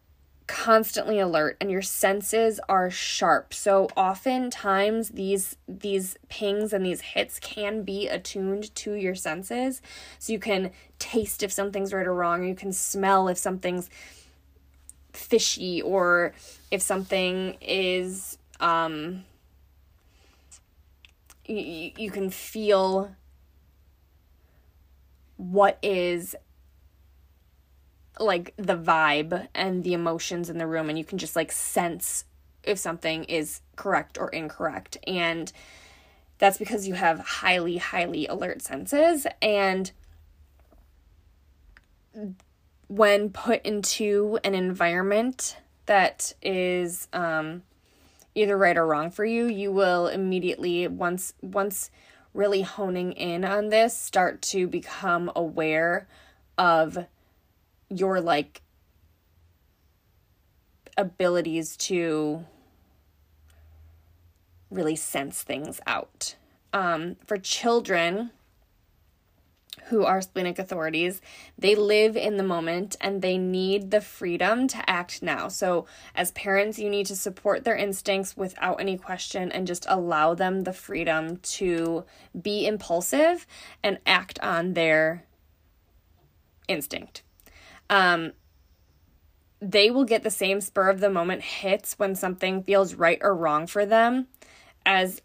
constantly 0.48 1.18
alert 1.18 1.58
and 1.60 1.70
your 1.70 1.82
senses 1.82 2.58
are 2.70 2.90
sharp. 2.90 3.52
So 3.52 3.86
oftentimes 3.96 5.10
these 5.10 5.56
these 5.68 6.16
pings 6.28 6.72
and 6.72 6.84
these 6.84 7.02
hits 7.02 7.38
can 7.38 7.82
be 7.82 8.08
attuned 8.08 8.74
to 8.76 8.94
your 8.94 9.14
senses. 9.14 9.82
So 10.18 10.32
you 10.32 10.38
can 10.38 10.72
taste 10.98 11.42
if 11.42 11.52
something's 11.52 11.92
right 11.92 12.06
or 12.06 12.14
wrong. 12.14 12.44
You 12.44 12.54
can 12.54 12.72
smell 12.72 13.28
if 13.28 13.36
something's 13.36 13.90
fishy 15.12 15.82
or 15.82 16.32
if 16.70 16.80
something 16.80 17.58
is 17.60 18.38
um 18.58 19.24
you, 21.44 21.92
you 21.96 22.10
can 22.10 22.30
feel 22.30 23.14
what 25.38 25.78
is 25.82 26.36
like 28.20 28.52
the 28.56 28.76
vibe 28.76 29.48
and 29.54 29.84
the 29.84 29.94
emotions 29.94 30.50
in 30.50 30.58
the 30.58 30.66
room 30.66 30.88
and 30.88 30.98
you 30.98 31.04
can 31.04 31.18
just 31.18 31.36
like 31.36 31.52
sense 31.52 32.24
if 32.64 32.78
something 32.78 33.24
is 33.24 33.60
correct 33.76 34.18
or 34.18 34.28
incorrect. 34.28 34.98
And 35.06 35.50
that's 36.38 36.58
because 36.58 36.86
you 36.86 36.94
have 36.94 37.20
highly 37.20 37.78
highly 37.78 38.26
alert 38.26 38.60
senses. 38.62 39.26
And 39.40 39.90
when 42.88 43.30
put 43.30 43.64
into 43.64 44.38
an 44.44 44.54
environment 44.54 45.56
that 45.86 46.34
is 46.42 47.08
um, 47.12 47.62
either 48.34 48.56
right 48.56 48.76
or 48.76 48.86
wrong 48.86 49.10
for 49.10 49.24
you, 49.24 49.46
you 49.46 49.72
will 49.72 50.08
immediately 50.08 50.88
once 50.88 51.34
once 51.42 51.90
really 52.38 52.62
honing 52.62 53.10
in 53.14 53.44
on 53.44 53.68
this 53.68 53.98
start 53.98 54.40
to 54.40 54.68
become 54.68 55.28
aware 55.34 56.06
of 56.56 56.96
your 57.90 58.20
like 58.20 58.62
abilities 60.96 61.76
to 61.76 62.44
really 64.70 64.94
sense 64.94 65.42
things 65.42 65.80
out. 65.84 66.36
Um, 66.72 67.16
for 67.26 67.38
children, 67.38 68.30
who 69.88 70.04
are 70.04 70.20
splenic 70.20 70.58
authorities, 70.58 71.20
they 71.58 71.74
live 71.74 72.16
in 72.16 72.36
the 72.36 72.42
moment 72.42 72.96
and 73.00 73.22
they 73.22 73.38
need 73.38 73.90
the 73.90 74.00
freedom 74.00 74.68
to 74.68 74.90
act 74.90 75.22
now. 75.22 75.48
So, 75.48 75.86
as 76.14 76.30
parents, 76.32 76.78
you 76.78 76.90
need 76.90 77.06
to 77.06 77.16
support 77.16 77.64
their 77.64 77.76
instincts 77.76 78.36
without 78.36 78.80
any 78.80 78.96
question 78.96 79.50
and 79.52 79.66
just 79.66 79.86
allow 79.88 80.34
them 80.34 80.62
the 80.62 80.72
freedom 80.72 81.36
to 81.38 82.04
be 82.40 82.66
impulsive 82.66 83.46
and 83.82 83.98
act 84.06 84.38
on 84.40 84.74
their 84.74 85.24
instinct. 86.68 87.22
Um, 87.90 88.32
they 89.60 89.90
will 89.90 90.04
get 90.04 90.22
the 90.22 90.30
same 90.30 90.60
spur 90.60 90.88
of 90.88 91.00
the 91.00 91.10
moment 91.10 91.42
hits 91.42 91.98
when 91.98 92.14
something 92.14 92.62
feels 92.62 92.94
right 92.94 93.18
or 93.22 93.34
wrong 93.34 93.66
for 93.66 93.84
them 93.84 94.28
as 94.86 95.20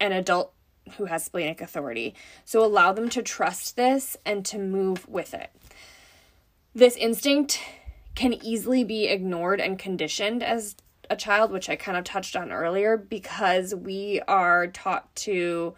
an 0.00 0.12
adult 0.12 0.52
who 0.96 1.06
has 1.06 1.24
splenic 1.24 1.60
authority. 1.60 2.14
So 2.44 2.64
allow 2.64 2.92
them 2.92 3.08
to 3.10 3.22
trust 3.22 3.76
this 3.76 4.16
and 4.24 4.44
to 4.46 4.58
move 4.58 5.08
with 5.08 5.34
it. 5.34 5.50
This 6.74 6.96
instinct 6.96 7.60
can 8.14 8.32
easily 8.32 8.84
be 8.84 9.06
ignored 9.06 9.60
and 9.60 9.78
conditioned 9.78 10.42
as 10.42 10.76
a 11.10 11.16
child, 11.16 11.50
which 11.50 11.68
I 11.68 11.76
kind 11.76 11.96
of 11.96 12.04
touched 12.04 12.36
on 12.36 12.52
earlier, 12.52 12.96
because 12.96 13.74
we 13.74 14.20
are 14.28 14.66
taught 14.66 15.14
to 15.16 15.74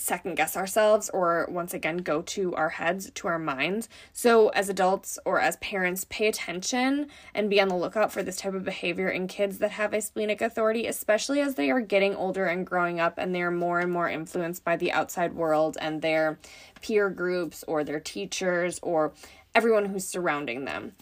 second 0.00 0.36
guess 0.36 0.56
ourselves 0.56 1.10
or 1.10 1.46
once 1.50 1.74
again 1.74 1.98
go 1.98 2.22
to 2.22 2.54
our 2.54 2.70
heads, 2.70 3.10
to 3.14 3.28
our 3.28 3.38
minds. 3.38 3.88
So, 4.12 4.48
as 4.48 4.68
adults 4.68 5.18
or 5.24 5.40
as 5.40 5.56
parents, 5.56 6.06
pay 6.08 6.28
attention 6.28 7.08
and 7.34 7.50
be 7.50 7.60
on 7.60 7.68
the 7.68 7.76
lookout 7.76 8.12
for 8.12 8.22
this 8.22 8.36
type 8.36 8.54
of 8.54 8.64
behavior 8.64 9.08
in 9.08 9.28
kids 9.28 9.58
that 9.58 9.72
have 9.72 9.92
a 9.92 10.00
splenic 10.00 10.40
authority, 10.40 10.86
especially 10.86 11.40
as 11.40 11.54
they 11.54 11.70
are 11.70 11.80
getting 11.80 12.14
older 12.14 12.46
and 12.46 12.66
growing 12.66 13.00
up 13.00 13.14
and 13.18 13.34
they 13.34 13.42
are 13.42 13.50
more 13.50 13.80
and 13.80 13.92
more 13.92 14.08
influenced 14.08 14.64
by 14.64 14.76
the 14.76 14.92
outside 14.92 15.34
world 15.34 15.76
and 15.80 16.02
their 16.02 16.38
peer 16.80 17.10
groups 17.10 17.64
or 17.66 17.84
their 17.84 18.00
teachers 18.00 18.80
or 18.82 19.12
everyone 19.54 19.86
who's 19.86 20.06
surrounding 20.06 20.64
them. 20.64 20.92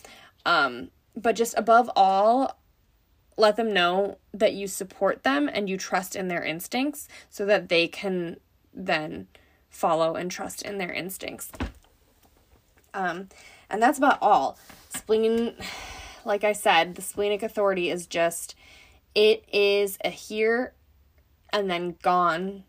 Um, 0.44 0.90
but 1.16 1.36
just 1.36 1.54
above 1.56 1.90
all, 1.96 2.58
let 3.36 3.56
them 3.56 3.72
know 3.72 4.18
that 4.34 4.54
you 4.54 4.66
support 4.66 5.22
them 5.22 5.48
and 5.52 5.68
you 5.68 5.76
trust 5.76 6.16
in 6.16 6.28
their 6.28 6.42
instincts 6.42 7.08
so 7.30 7.46
that 7.46 7.68
they 7.68 7.86
can 7.86 8.36
then 8.72 9.28
follow 9.70 10.14
and 10.14 10.30
trust 10.30 10.62
in 10.62 10.78
their 10.78 10.92
instincts. 10.92 11.50
Um, 12.94 13.28
and 13.70 13.82
that's 13.82 13.98
about 13.98 14.18
all. 14.22 14.58
Spleen, 14.90 15.54
like 16.24 16.44
I 16.44 16.52
said, 16.52 16.94
the 16.94 17.02
splenic 17.02 17.42
authority 17.42 17.90
is 17.90 18.06
just, 18.06 18.54
it 19.14 19.44
is 19.52 19.98
a 20.04 20.10
here 20.10 20.72
and 21.52 21.70
then 21.70 21.96
gone 22.02 22.64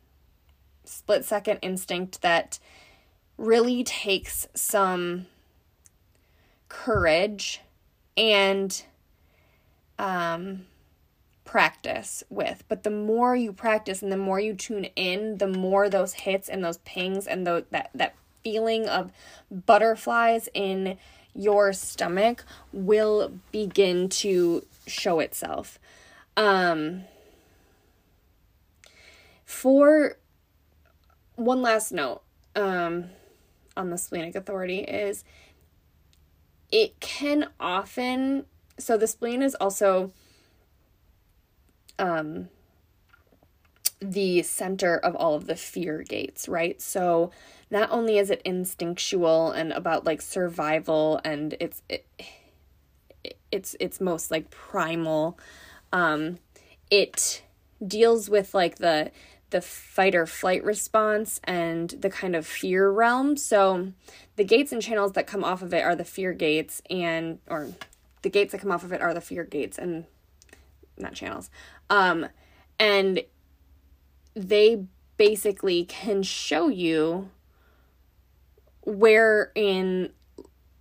split 0.83 1.23
second 1.23 1.59
instinct 1.61 2.21
that 2.21 2.59
really 3.37 3.83
takes 3.83 4.47
some 4.53 5.27
courage 6.67 7.61
and 8.17 8.83
um 9.97 10.65
practice 11.49 12.23
with. 12.29 12.63
But 12.67 12.83
the 12.83 12.91
more 12.91 13.35
you 13.35 13.51
practice 13.51 14.03
and 14.03 14.11
the 14.11 14.17
more 14.17 14.39
you 14.39 14.53
tune 14.53 14.85
in, 14.95 15.39
the 15.39 15.47
more 15.47 15.89
those 15.89 16.13
hits 16.13 16.47
and 16.47 16.63
those 16.63 16.77
pings 16.79 17.25
and 17.25 17.47
the, 17.47 17.65
that 17.71 17.89
that 17.95 18.13
feeling 18.43 18.87
of 18.87 19.11
butterflies 19.49 20.47
in 20.53 20.99
your 21.33 21.73
stomach 21.73 22.45
will 22.71 23.31
begin 23.51 24.09
to 24.09 24.63
show 24.85 25.19
itself. 25.19 25.79
Um 26.37 27.05
for 29.43 30.19
one 31.33 31.63
last 31.63 31.91
note 31.91 32.21
um 32.55 33.05
on 33.75 33.89
the 33.89 33.97
splenic 33.97 34.35
authority 34.35 34.81
is 34.81 35.23
it 36.71 36.99
can 36.99 37.49
often 37.59 38.45
so 38.77 38.95
the 38.97 39.07
spleen 39.07 39.41
is 39.41 39.55
also 39.55 40.11
um, 41.99 42.49
the 44.01 44.41
center 44.43 44.97
of 44.97 45.15
all 45.15 45.35
of 45.35 45.45
the 45.45 45.55
fear 45.55 46.03
gates, 46.03 46.47
right? 46.47 46.81
So 46.81 47.31
not 47.69 47.91
only 47.91 48.17
is 48.17 48.29
it 48.29 48.41
instinctual 48.45 49.51
and 49.51 49.71
about 49.73 50.05
like 50.05 50.21
survival 50.21 51.19
and 51.23 51.55
it's 51.59 51.81
it, 51.89 52.05
it's 53.51 53.75
it's 53.79 53.99
most 53.99 54.31
like 54.31 54.49
primal 54.49 55.37
um 55.91 56.37
it 56.89 57.43
deals 57.85 58.29
with 58.29 58.53
like 58.53 58.77
the 58.77 59.11
the 59.49 59.61
fight 59.61 60.15
or 60.15 60.25
flight 60.25 60.63
response 60.63 61.41
and 61.43 61.89
the 61.89 62.09
kind 62.09 62.35
of 62.35 62.45
fear 62.45 62.91
realm. 62.91 63.35
So 63.35 63.93
the 64.35 64.43
gates 64.43 64.71
and 64.71 64.81
channels 64.81 65.13
that 65.13 65.25
come 65.25 65.43
off 65.43 65.63
of 65.63 65.73
it 65.73 65.83
are 65.83 65.95
the 65.95 66.05
fear 66.05 66.33
gates 66.33 66.81
and 66.89 67.39
or 67.47 67.69
the 68.21 68.29
gates 68.29 68.51
that 68.51 68.59
come 68.61 68.71
off 68.71 68.83
of 68.83 68.93
it 68.93 69.01
are 69.01 69.13
the 69.13 69.21
fear 69.21 69.43
gates 69.43 69.77
and 69.77 70.05
not 70.99 71.13
channels. 71.13 71.49
Um, 71.89 72.27
and 72.79 73.21
they 74.35 74.85
basically 75.17 75.85
can 75.85 76.23
show 76.23 76.67
you 76.67 77.29
where 78.83 79.51
in 79.55 80.11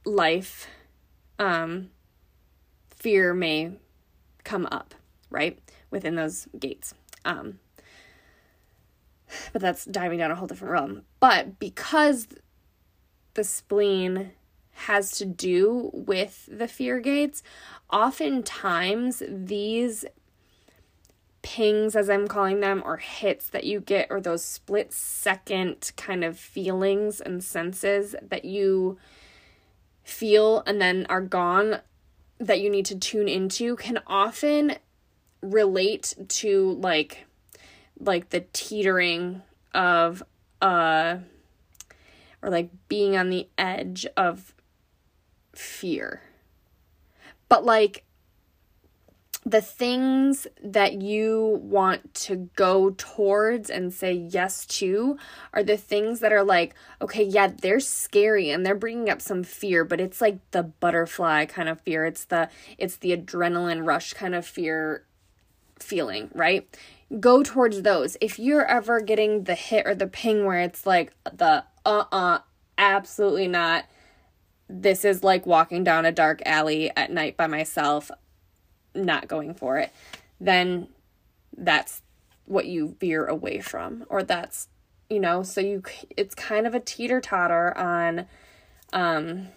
life 0.04 0.68
um, 1.38 1.90
fear 2.90 3.34
may 3.34 3.72
come 4.44 4.66
up, 4.70 4.94
right? 5.30 5.58
Within 5.90 6.14
those 6.14 6.46
gates. 6.58 6.94
Um, 7.24 7.58
but 9.52 9.60
that's 9.60 9.84
diving 9.84 10.18
down 10.18 10.30
a 10.30 10.34
whole 10.34 10.46
different 10.46 10.72
realm. 10.72 11.02
But 11.20 11.58
because 11.58 12.28
the 13.34 13.44
spleen 13.44 14.32
has 14.78 15.10
to 15.12 15.24
do 15.24 15.90
with 15.92 16.48
the 16.50 16.68
fear 16.68 17.00
gates, 17.00 17.42
oftentimes 17.92 19.22
these 19.28 20.04
pings, 21.42 21.96
as 21.96 22.10
I'm 22.10 22.28
calling 22.28 22.60
them, 22.60 22.82
or 22.84 22.98
hits 22.98 23.48
that 23.50 23.64
you 23.64 23.80
get, 23.80 24.08
or 24.10 24.20
those 24.20 24.44
split 24.44 24.92
second 24.92 25.92
kind 25.96 26.24
of 26.24 26.38
feelings 26.38 27.20
and 27.20 27.42
senses 27.42 28.14
that 28.22 28.44
you 28.44 28.98
feel 30.02 30.62
and 30.66 30.80
then 30.80 31.06
are 31.10 31.20
gone 31.20 31.80
that 32.38 32.60
you 32.60 32.70
need 32.70 32.86
to 32.86 32.98
tune 32.98 33.28
into 33.28 33.76
can 33.76 33.98
often 34.06 34.74
relate 35.42 36.14
to 36.28 36.72
like 36.80 37.26
like 38.00 38.30
the 38.30 38.44
teetering 38.52 39.42
of 39.74 40.22
uh 40.62 41.16
or 42.40 42.48
like 42.48 42.70
being 42.88 43.16
on 43.16 43.28
the 43.28 43.46
edge 43.58 44.06
of 44.16 44.54
fear 45.58 46.22
but 47.48 47.64
like 47.64 48.04
the 49.44 49.60
things 49.62 50.46
that 50.62 51.00
you 51.00 51.58
want 51.62 52.12
to 52.12 52.50
go 52.54 52.90
towards 52.90 53.70
and 53.70 53.94
say 53.94 54.12
yes 54.12 54.66
to 54.66 55.16
are 55.54 55.62
the 55.62 55.76
things 55.76 56.20
that 56.20 56.32
are 56.32 56.44
like, 56.44 56.74
okay, 57.00 57.22
yeah, 57.22 57.46
they're 57.46 57.80
scary 57.80 58.50
and 58.50 58.66
they're 58.66 58.74
bringing 58.74 59.08
up 59.08 59.22
some 59.22 59.42
fear, 59.42 59.84
but 59.84 60.00
it's 60.00 60.20
like 60.20 60.38
the 60.50 60.62
butterfly 60.62 61.46
kind 61.46 61.68
of 61.68 61.80
fear. 61.80 62.04
It's 62.04 62.24
the 62.24 62.50
it's 62.76 62.96
the 62.96 63.16
adrenaline 63.16 63.86
rush 63.86 64.12
kind 64.12 64.34
of 64.34 64.44
fear 64.44 65.04
feeling, 65.78 66.30
right? 66.34 66.68
Go 67.18 67.42
towards 67.42 67.82
those. 67.82 68.16
If 68.20 68.38
you're 68.38 68.66
ever 68.66 69.00
getting 69.00 69.44
the 69.44 69.54
hit 69.54 69.86
or 69.86 69.94
the 69.94 70.08
ping 70.08 70.44
where 70.44 70.60
it's 70.60 70.84
like 70.84 71.12
the 71.24 71.64
uh-uh, 71.86 72.40
absolutely 72.76 73.48
not. 73.48 73.86
This 74.68 75.04
is 75.04 75.24
like 75.24 75.46
walking 75.46 75.84
down 75.84 76.04
a 76.04 76.12
dark 76.12 76.42
alley 76.44 76.90
at 76.96 77.10
night 77.10 77.36
by 77.36 77.46
myself 77.46 78.10
not 78.94 79.28
going 79.28 79.54
for 79.54 79.78
it, 79.78 79.92
then 80.40 80.88
that's 81.56 82.02
what 82.44 82.66
you 82.66 82.96
veer 82.98 83.26
away 83.26 83.60
from 83.60 84.04
or 84.08 84.22
that's 84.22 84.68
you 85.10 85.20
know 85.20 85.42
so 85.42 85.60
you 85.60 85.82
it's 86.16 86.34
kind 86.34 86.66
of 86.66 86.74
a 86.74 86.80
teeter 86.80 87.20
totter 87.20 87.76
on 87.76 88.26
um 88.94 89.48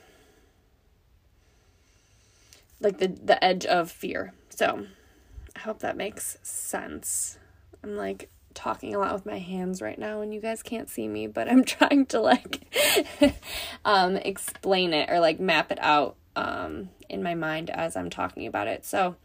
like 2.82 2.98
the 2.98 3.08
the 3.08 3.42
edge 3.44 3.66
of 3.66 3.90
fear. 3.90 4.34
So 4.50 4.88
i 5.56 5.60
hope 5.60 5.80
that 5.80 5.96
makes 5.96 6.38
sense. 6.42 7.38
I'm 7.84 7.96
like 7.96 8.30
talking 8.54 8.94
a 8.94 9.00
lot 9.00 9.14
with 9.14 9.26
my 9.26 9.40
hands 9.40 9.82
right 9.82 9.98
now 9.98 10.22
and 10.22 10.34
you 10.34 10.40
guys 10.40 10.62
can't 10.62 10.90
see 10.90 11.08
me 11.08 11.28
but 11.28 11.50
i'm 11.50 11.64
trying 11.66 12.06
to 12.06 12.20
like 12.20 12.62
um 13.86 14.18
explain 14.18 14.94
it 14.94 15.10
or 15.10 15.20
like 15.20 15.40
map 15.40 15.72
it 15.72 15.80
out 15.82 16.16
um 16.36 16.90
in 17.10 17.22
my 17.22 17.36
mind 17.36 17.70
as 17.70 17.96
i'm 17.96 18.10
talking 18.10 18.48
about 18.48 18.68
it. 18.68 18.86
So 18.86 19.16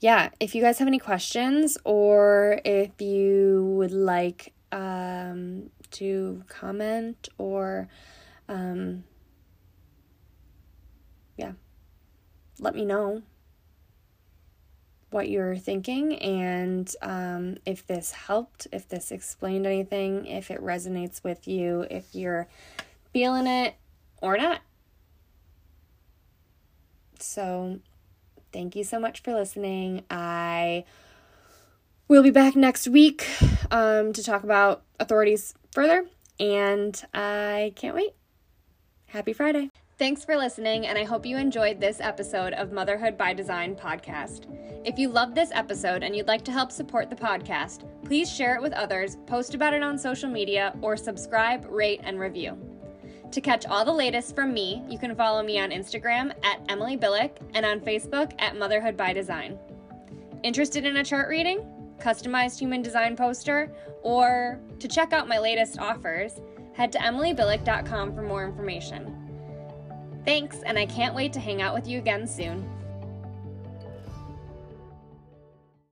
yeah, 0.00 0.30
if 0.40 0.54
you 0.54 0.62
guys 0.62 0.78
have 0.78 0.88
any 0.88 0.98
questions 0.98 1.78
or 1.84 2.60
if 2.64 3.00
you 3.00 3.74
would 3.78 3.92
like 3.92 4.52
um, 4.70 5.70
to 5.92 6.44
comment 6.48 7.28
or, 7.38 7.88
um, 8.48 9.04
yeah, 11.36 11.52
let 12.58 12.74
me 12.74 12.84
know 12.84 13.22
what 15.16 15.30
you're 15.30 15.56
thinking 15.56 16.14
and 16.16 16.94
um, 17.00 17.56
if 17.64 17.86
this 17.86 18.12
helped, 18.12 18.66
if 18.70 18.86
this 18.86 19.10
explained 19.10 19.66
anything, 19.66 20.26
if 20.26 20.50
it 20.50 20.62
resonates 20.62 21.24
with 21.24 21.48
you, 21.48 21.86
if 21.90 22.14
you're 22.14 22.46
feeling 23.14 23.46
it 23.46 23.74
or 24.20 24.36
not. 24.36 24.60
So, 27.18 27.80
thank 28.52 28.76
you 28.76 28.84
so 28.84 29.00
much 29.00 29.22
for 29.22 29.32
listening. 29.32 30.04
I 30.10 30.84
will 32.08 32.22
be 32.22 32.30
back 32.30 32.54
next 32.54 32.86
week 32.86 33.26
um, 33.70 34.12
to 34.12 34.22
talk 34.22 34.44
about 34.44 34.82
authorities 35.00 35.54
further, 35.72 36.04
and 36.38 37.02
I 37.14 37.72
can't 37.74 37.94
wait. 37.94 38.10
Happy 39.06 39.32
Friday. 39.32 39.70
Thanks 39.98 40.26
for 40.26 40.36
listening, 40.36 40.86
and 40.86 40.98
I 40.98 41.04
hope 41.04 41.24
you 41.24 41.38
enjoyed 41.38 41.80
this 41.80 42.02
episode 42.02 42.52
of 42.52 42.70
Motherhood 42.70 43.16
by 43.16 43.32
Design 43.32 43.74
podcast. 43.74 44.44
If 44.84 44.98
you 44.98 45.08
loved 45.08 45.34
this 45.34 45.50
episode 45.54 46.02
and 46.02 46.14
you'd 46.14 46.26
like 46.26 46.44
to 46.44 46.52
help 46.52 46.70
support 46.70 47.08
the 47.08 47.16
podcast, 47.16 47.88
please 48.04 48.30
share 48.30 48.56
it 48.56 48.60
with 48.60 48.74
others, 48.74 49.16
post 49.26 49.54
about 49.54 49.72
it 49.72 49.82
on 49.82 49.96
social 49.96 50.28
media, 50.28 50.74
or 50.82 50.98
subscribe, 50.98 51.64
rate, 51.70 52.02
and 52.04 52.20
review. 52.20 52.58
To 53.30 53.40
catch 53.40 53.64
all 53.64 53.86
the 53.86 53.90
latest 53.90 54.34
from 54.34 54.52
me, 54.52 54.84
you 54.86 54.98
can 54.98 55.14
follow 55.14 55.42
me 55.42 55.58
on 55.58 55.70
Instagram 55.70 56.32
at 56.44 56.60
Emily 56.68 56.98
Billick 56.98 57.38
and 57.54 57.64
on 57.64 57.80
Facebook 57.80 58.34
at 58.38 58.58
Motherhood 58.58 58.98
by 58.98 59.14
Design. 59.14 59.58
Interested 60.42 60.84
in 60.84 60.98
a 60.98 61.04
chart 61.04 61.30
reading, 61.30 61.66
customized 61.98 62.58
human 62.58 62.82
design 62.82 63.16
poster, 63.16 63.72
or 64.02 64.60
to 64.78 64.88
check 64.88 65.14
out 65.14 65.26
my 65.26 65.38
latest 65.38 65.78
offers, 65.78 66.38
head 66.74 66.92
to 66.92 66.98
emilybillick.com 66.98 68.14
for 68.14 68.20
more 68.20 68.44
information. 68.44 69.15
Thanks, 70.26 70.62
and 70.64 70.76
I 70.76 70.86
can't 70.86 71.14
wait 71.14 71.32
to 71.34 71.40
hang 71.40 71.62
out 71.62 71.72
with 71.72 71.86
you 71.86 71.98
again 71.98 72.26
soon. 72.26 72.68